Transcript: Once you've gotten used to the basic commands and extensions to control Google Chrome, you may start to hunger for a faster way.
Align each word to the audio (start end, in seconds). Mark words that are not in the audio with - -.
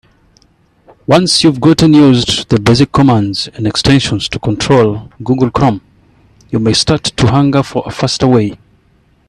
Once 1.05 1.43
you've 1.43 1.61
gotten 1.61 1.93
used 1.93 2.27
to 2.49 2.55
the 2.55 2.59
basic 2.59 2.91
commands 2.91 3.47
and 3.49 3.67
extensions 3.67 4.27
to 4.27 4.39
control 4.39 5.11
Google 5.23 5.51
Chrome, 5.51 5.81
you 6.49 6.57
may 6.57 6.73
start 6.73 7.03
to 7.03 7.27
hunger 7.27 7.61
for 7.61 7.83
a 7.85 7.91
faster 7.91 8.25
way. 8.27 8.57